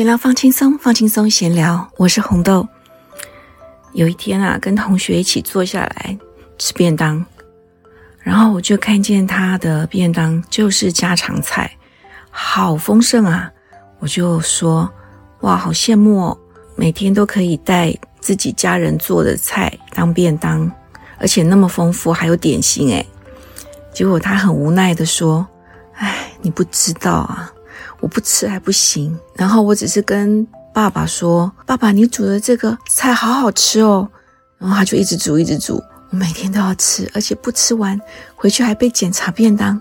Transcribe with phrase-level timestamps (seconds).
[0.00, 1.86] 闲聊放轻松，放轻松闲聊。
[1.98, 2.66] 我是红豆。
[3.92, 6.18] 有一天啊，跟同学一起坐下来
[6.56, 7.22] 吃便当，
[8.18, 11.70] 然后我就看见他的便当就是家常菜，
[12.30, 13.52] 好丰盛啊！
[13.98, 14.90] 我就说
[15.42, 16.38] ：“哇，好羡慕哦，
[16.76, 20.72] 每天都可以带自己家人做的菜当便当，
[21.18, 23.06] 而且那么丰富，还有点心诶。
[23.92, 25.46] 结果他很无奈的说
[25.96, 27.52] ：“哎，你不知道啊。”
[28.00, 34.08] 我不吃还不行，然后我只是跟爸爸说：“爸爸，你煮的这个菜好好吃哦。”
[34.58, 37.98] 然后他就一直煮，一直煮，我每天都要吃，而且不吃完
[38.34, 39.80] 回去还被检查便当，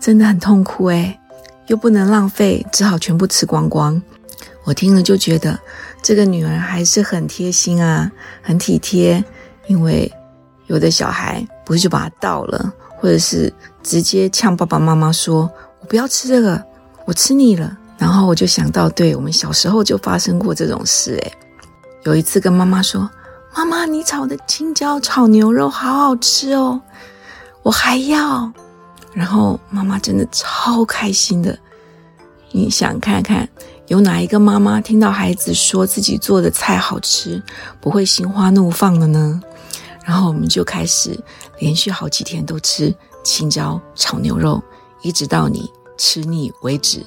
[0.00, 1.18] 真的很痛苦诶
[1.66, 4.00] 又不能浪费，只好全部吃光光。
[4.64, 5.58] 我听了就觉得
[6.02, 8.10] 这个女儿还是很贴心啊，
[8.42, 9.24] 很体贴。
[9.66, 10.10] 因为
[10.66, 16.62] 有的小孩不是就把它倒了，或者是直接呛爸爸妈妈说：“我不要吃这个。”
[17.08, 21.12] 我吃腻了，然后我就想到，对我们小时候就发生过这种事。
[21.14, 21.32] 诶
[22.02, 23.08] 有一次跟妈妈说
[23.56, 26.78] ：“妈妈，你炒的青椒炒牛肉好好吃哦，
[27.62, 28.52] 我还要。”
[29.14, 31.58] 然后妈妈真的超开心的。
[32.52, 33.48] 你想看看，
[33.86, 37.42] 有哪一个妈妈听到孩子说自己做的菜好吃，
[37.80, 39.40] 不会心花怒放的呢？
[40.04, 41.18] 然后我们就开始
[41.58, 44.62] 连续好几天都吃青椒炒牛肉，
[45.00, 45.70] 一直到你。
[45.98, 47.04] 吃腻为止，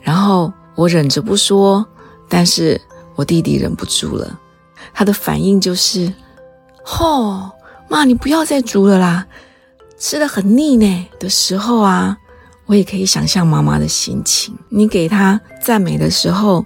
[0.00, 1.84] 然后我忍着不说，
[2.28, 2.80] 但是
[3.16, 4.38] 我弟弟忍不住了，
[4.94, 6.10] 他的反应就是
[6.82, 7.50] ：“吼，
[7.88, 9.26] 妈，你不要再煮了啦，
[9.98, 12.16] 吃的很腻呢。”的时候啊，
[12.66, 14.56] 我也可以想象妈妈的心情。
[14.68, 16.64] 你给他赞美的时候，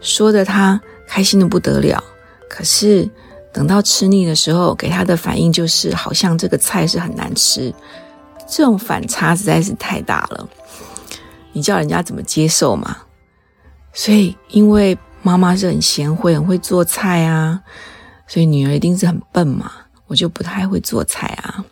[0.00, 2.02] 说的他开心的不得了，
[2.48, 3.08] 可是
[3.52, 7.72] 等到吃腻的时候，给他的反应就是好像这个菜是很难吃，
[8.48, 10.48] 这种反差实在是太大了。
[11.52, 12.96] 你叫人家怎么接受嘛？
[13.92, 17.60] 所以，因为妈妈是很贤惠、很会做菜啊，
[18.26, 19.70] 所以女儿一定是很笨嘛。
[20.06, 21.64] 我就不太会做菜啊。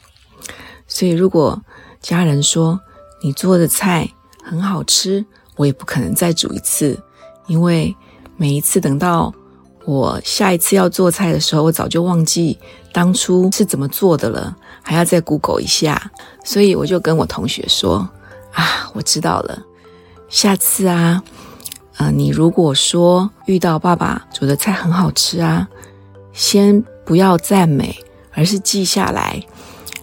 [0.86, 1.62] 所以，如果
[2.00, 2.80] 家人说
[3.22, 4.08] 你做的菜
[4.42, 5.24] 很好吃，
[5.56, 6.98] 我也不可能再煮一次，
[7.46, 7.94] 因为
[8.36, 9.32] 每一次等到
[9.84, 12.58] 我下一次要做菜的时候，我早就忘记
[12.92, 16.10] 当初是怎么做的了，还要再 Google 一下。
[16.44, 18.08] 所以，我就跟我同学说
[18.52, 19.62] 啊，我知道了。
[20.30, 21.22] 下次啊，
[21.96, 25.68] 呃，你如果说遇到爸爸煮的菜很好吃啊，
[26.32, 27.98] 先不要赞美，
[28.32, 29.42] 而是记下来。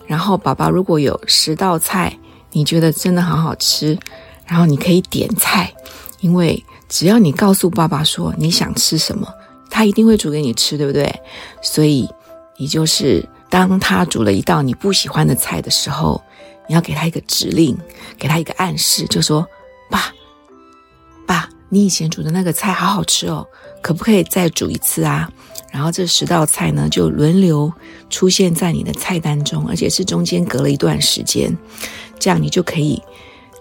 [0.06, 2.14] 然后爸爸如果有十道菜，
[2.52, 3.98] 你觉得真的很好吃，
[4.46, 5.74] 然后你可以点菜，
[6.20, 9.26] 因为只要你告诉爸爸说你想吃什么，
[9.70, 11.10] 他一定会煮给你吃，对不对？
[11.62, 12.06] 所以
[12.58, 16.22] 你就是当他煮了一道你不喜欢的菜的时候，
[16.68, 17.78] 你要给他一个指令，
[18.20, 19.48] 给他一个暗示，就说。
[19.90, 20.14] 爸，
[21.26, 23.48] 爸，你以前煮的那个菜好好吃哦，
[23.82, 25.32] 可不可以再煮一次啊？
[25.72, 27.72] 然后这十道菜呢，就轮流
[28.10, 31.56] 出现在你的菜单中，而且是中间隔了一段时间，
[32.18, 33.02] 这样你就可以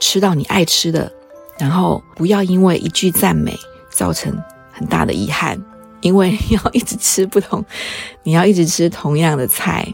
[0.00, 1.12] 吃到你爱吃的。
[1.59, 3.59] 然后不要因为一句赞美
[3.91, 4.36] 造成
[4.70, 5.60] 很大的遗憾，
[6.00, 7.65] 因为要一直吃不同，
[8.22, 9.86] 你要一直吃同样的菜，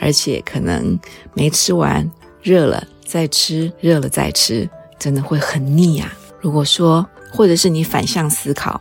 [0.00, 0.98] 而且可能
[1.34, 2.10] 没吃完，
[2.42, 4.68] 热了再吃，热了再吃。
[5.00, 6.12] 真的会很腻呀！
[6.40, 8.78] 如果说，或者是你反向思考，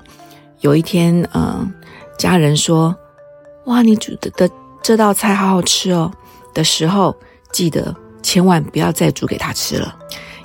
[0.59, 1.72] 有一天，嗯，
[2.18, 2.94] 家人说
[3.66, 4.50] ：“哇，你煮的的
[4.84, 6.12] 这道菜好好吃哦。”
[6.53, 7.16] 的时候，
[7.53, 9.97] 记得千万不要再煮给他吃了。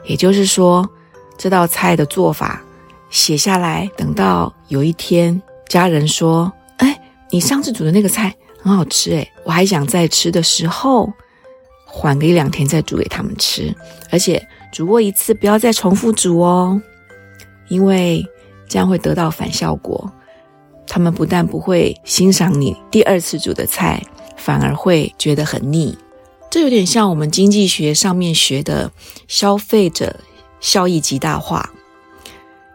[0.05, 0.89] 也就是说，
[1.37, 2.63] 这道菜的做法
[3.11, 6.97] 写下来，等到有一天家人说：“哎，
[7.31, 11.13] 你上次煮的那个菜很好吃，哎，我还想再吃的时候，
[11.85, 13.75] 缓个一两天再煮给他们吃，
[14.13, 14.41] 而且。”
[14.75, 16.83] 煮过一次，不要再重复煮哦，
[17.69, 18.27] 因为
[18.69, 20.13] 这样会得到反效果。
[20.85, 24.03] 他们不但不会欣赏你第二次煮的菜，
[24.37, 25.97] 反而会觉得很腻。
[26.51, 28.91] 这有点像我们经济学上面学的
[29.29, 30.19] 消费者
[30.59, 31.73] 效益极大化。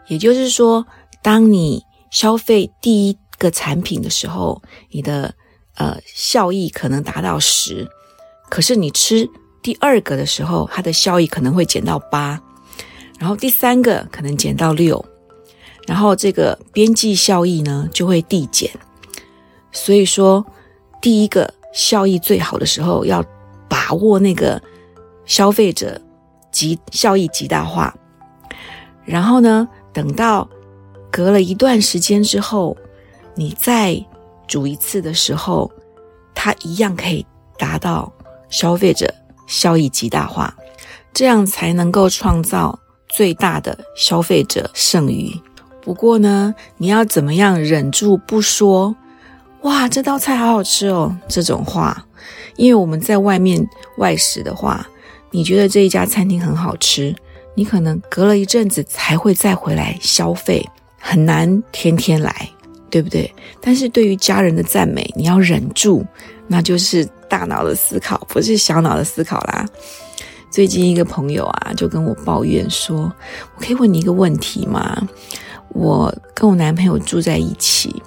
[0.07, 0.85] 也就是说，
[1.21, 5.35] 当你消费第一个产品的时候，你的
[5.75, 7.85] 呃效益可能达到十，
[8.49, 9.29] 可是你吃。
[9.61, 12.41] 第二个的时候，它的效益可能会减到八，
[13.19, 15.03] 然后第三个可能减到六，
[15.85, 18.71] 然后这个边际效益呢就会递减。
[19.71, 20.45] 所以说，
[21.01, 23.23] 第一个效益最好的时候，要
[23.67, 24.61] 把握那个
[25.25, 26.01] 消费者
[26.51, 27.93] 极效益极大化。
[29.05, 30.49] 然后呢，等到
[31.11, 32.75] 隔了一段时间之后，
[33.35, 34.03] 你再
[34.47, 35.71] 煮一次的时候，
[36.33, 37.25] 它一样可以
[37.57, 38.11] 达到
[38.49, 39.13] 消费者。
[39.49, 40.55] 效益极大化，
[41.13, 42.79] 这样才能够创造
[43.09, 45.35] 最大的消费者剩余。
[45.81, 48.95] 不过呢，你要怎么样忍住不说？
[49.63, 51.13] 哇，这道菜好好吃哦！
[51.27, 52.05] 这种话，
[52.55, 53.67] 因为我们在外面
[53.97, 54.87] 外食的话，
[55.31, 57.13] 你觉得这一家餐厅很好吃，
[57.55, 60.65] 你可能隔了一阵子才会再回来消费，
[60.97, 62.49] 很难天天来，
[62.89, 63.33] 对不对？
[63.59, 66.05] 但是对于家人的赞美，你要忍住，
[66.47, 69.65] 那就是大脑的思考，不是小脑的思考啦。
[70.49, 73.13] 最近一个朋友啊，就跟我抱怨说
[73.55, 75.07] ：“我可以问你一个问题吗？
[75.69, 78.01] 我跟我男朋友住在一起，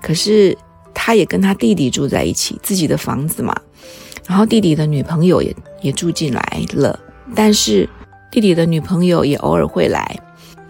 [0.00, 0.56] 可是……”
[0.94, 3.52] 他也跟他弟弟住在一起，自己的房子嘛。
[4.28, 6.96] 然后弟弟的女朋友也也住进来了，
[7.34, 7.88] 但是
[8.30, 10.20] 弟弟的女朋友也偶尔会来。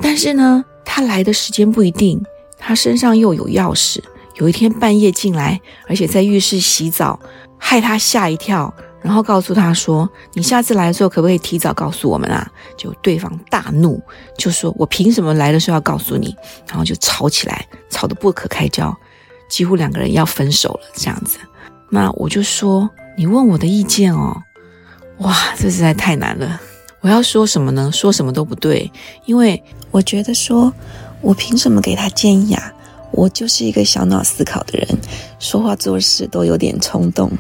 [0.00, 2.22] 但是呢，他来的时间不一定。
[2.56, 3.98] 他身上又有钥匙，
[4.36, 7.18] 有一天半夜进来，而且在浴室洗澡，
[7.64, 8.74] 害他吓一跳。
[9.00, 12.48] 然后告诉他说：“你下次来的时候，可不可以提早告诉我们啊？”
[12.78, 14.00] 就对方大怒，
[14.38, 16.32] 就说：“我凭什么来的时候要告诉你？”
[16.68, 18.96] 然后就吵起来，吵得不可开交。
[19.48, 21.38] 几乎两个人要分手了，这样子，
[21.90, 24.40] 那我就说你问我的意见哦，
[25.18, 26.60] 哇，这实在太难了。
[27.02, 27.90] 我要说什么呢？
[27.92, 28.88] 说什么都不对，
[29.24, 29.60] 因为
[29.90, 30.72] 我觉得说，
[31.20, 32.72] 我凭什么给他建议啊？
[33.12, 34.98] 我就是一个小脑思考的人，
[35.38, 37.30] 说话做事都有点冲动，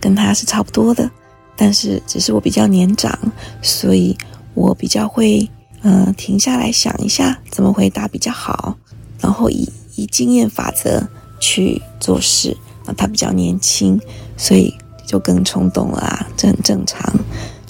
[0.00, 1.10] 跟他是差不多的，
[1.56, 3.16] 但是只是我比较年长，
[3.62, 4.16] 所以
[4.54, 5.48] 我比较会，
[5.82, 8.76] 嗯，停下来想一下怎么回答比较好，
[9.20, 11.06] 然后以以经验法则。
[11.42, 13.98] 去做事，那他比较年轻，
[14.36, 14.74] 所以
[15.06, 17.10] 就更冲动了啊，这很正常。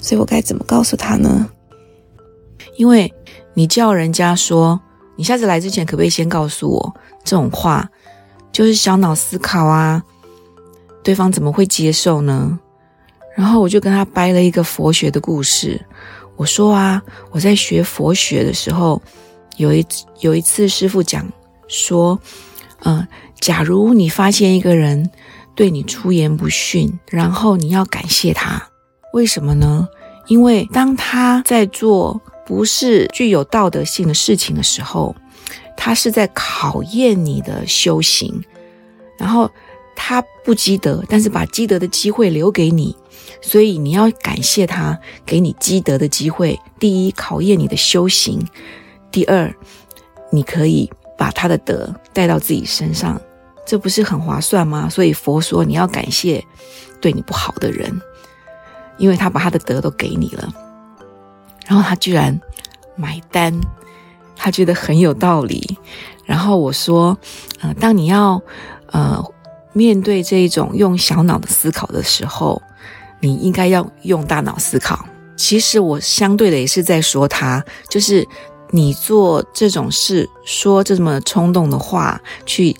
[0.01, 1.49] 所以我该怎么告诉他呢？
[2.75, 3.13] 因为
[3.53, 4.77] 你叫人家说，
[5.15, 6.95] 你下次来之前可不可以先告诉我？
[7.23, 7.87] 这种话
[8.51, 10.01] 就是小脑思考啊，
[11.03, 12.59] 对方怎么会接受呢？
[13.35, 15.79] 然后我就跟他掰了一个佛学的故事，
[16.35, 19.01] 我说啊，我在学佛学的时候，
[19.57, 19.85] 有一
[20.19, 21.27] 有一次师傅讲
[21.67, 22.19] 说，
[22.83, 23.07] 嗯。
[23.39, 25.09] 假如你发现一个人
[25.55, 28.61] 对你出言不逊，然后你要感谢他，
[29.13, 29.87] 为什么呢？
[30.27, 35.15] 因为当他在做不是具有道德性的事情的时候，
[35.77, 38.43] 他是在考验你的修行，
[39.17, 39.49] 然后
[39.95, 42.95] 他不积德，但是把积德的机会留给你，
[43.41, 46.59] 所以你要感谢他给你积德的机会。
[46.79, 48.39] 第一，考验你的修行；
[49.11, 49.53] 第二，
[50.31, 53.21] 你可以把他的德带到自己身上。
[53.63, 54.89] 这不是很划算吗？
[54.89, 56.43] 所以佛说你要感谢
[56.99, 58.01] 对你不好的人，
[58.97, 60.53] 因为他把他的德都给你了，
[61.71, 62.37] 然后他居然
[62.97, 63.57] 买单，
[64.35, 65.77] 他觉得很有道理。
[66.25, 67.17] 然后我说，
[67.61, 68.41] 呃，当你要
[68.87, 69.23] 呃
[69.71, 72.61] 面对这一种用小脑的思考的时候，
[73.21, 75.05] 你应该要用大脑思考。
[75.37, 78.27] 其实我相对的也是在说他，就是
[78.71, 82.75] 你做这种事，说这么冲动的话去。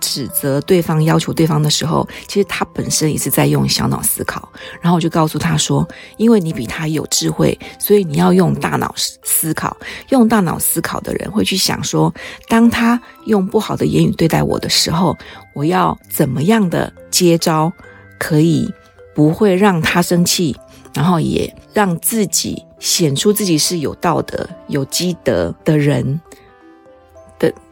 [0.00, 4.48] 指责对方、要求对方的时候，其实他本身也是在用小脑思考。
[4.80, 9.76] 然后我就告诉他说：“因为你比他有智慧，所以你要用大脑思考。
[10.10, 12.12] 用大脑思考的人会去想说，
[12.48, 15.16] 当他用不好的言语对待我的时候，
[15.54, 17.72] 我要怎么样的接招，
[18.18, 18.72] 可以
[19.14, 20.56] 不会让他生气，
[20.94, 26.20] 然后也让自己显出自己是有道德、有积德的人。”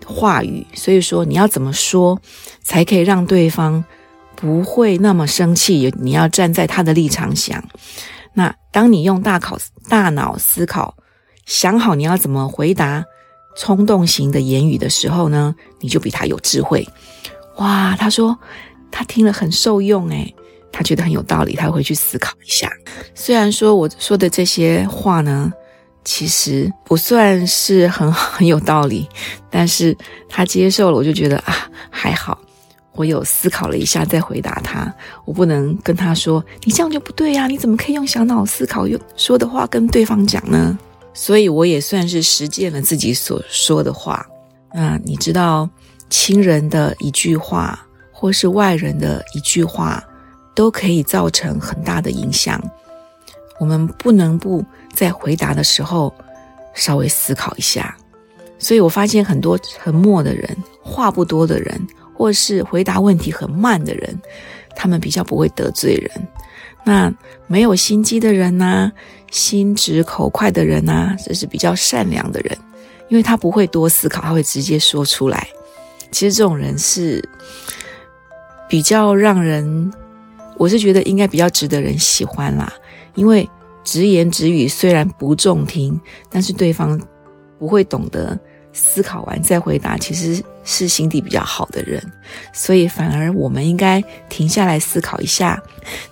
[0.07, 2.21] 话语，所以说你要怎么说，
[2.63, 3.85] 才可以让对方
[4.37, 5.93] 不会那么生气？
[6.01, 7.63] 你要站在他的立场想。
[8.35, 9.59] 那当你用大考
[9.89, 10.95] 大脑思考，
[11.47, 13.05] 想好你要怎么回答
[13.57, 16.87] 冲动型的言语的时候呢，你就比他有智慧。
[17.57, 18.39] 哇，他说
[18.91, 20.35] 他听了很受用，诶，
[20.73, 22.71] 他觉得很有道理，他会去思考一下。
[23.15, 25.53] 虽然说我说的这些话呢。
[26.05, 29.09] 其实不算是很很有道理，
[29.51, 29.97] 但是
[30.29, 32.39] 他接受了，我就觉得啊还好，
[32.93, 34.93] 我有思考了一下再回答他。
[35.25, 40.79] 我不能跟他说你这样就不对呀，你怎么可以用小脑思考用说的话跟对方讲呢？
[41.15, 44.27] 所以我也算是实践了自己所说的话。
[44.73, 45.69] 那你知道，
[46.11, 47.79] 亲人的一句话，
[48.11, 50.03] 或是外人的一句话，
[50.55, 52.61] 都可以造成很大的影响。
[53.61, 56.15] 我们不能不在回答的时候
[56.73, 57.97] 稍微思考一下，
[58.59, 64.19] 所以我发现很多沉默的人、话不多的人，或是回答问题很慢的人，
[64.75, 66.29] 他们比较不会得罪人。
[66.87, 67.13] 那
[67.47, 68.93] 没有心机的人呐，
[69.31, 72.57] 心直口快的人呐，这是比较善良的人，
[73.09, 75.49] 因为他不会多思考，他会直接说出来。
[76.11, 77.27] 其实这种人是
[78.69, 79.93] 比较让人，
[80.57, 82.73] 我是觉得应该比较值得人喜欢啦。
[83.15, 83.49] 因为
[83.85, 86.01] 直言直语虽然不中听，
[86.31, 87.01] 但是对方
[87.59, 88.39] 不会懂得
[88.73, 92.03] 思考完再回答，其实是心地比较好的人，
[92.53, 95.63] 所以反而我们应该停下来思考一下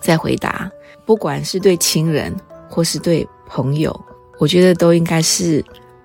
[0.01, 0.71] 再回答。
[1.05, 2.33] 不管是对亲人
[2.69, 3.99] 或是对朋友，
[4.39, 5.65] 我觉得都应该是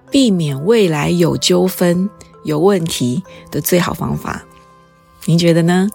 [0.09, 2.09] 避免未来有纠纷、
[2.43, 3.21] 有问题
[3.51, 4.43] 的最好方法。
[5.25, 5.87] 您觉得呢？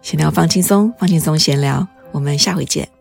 [0.00, 2.99] 闲聊放轻松，放轻松闲聊，我们下回见。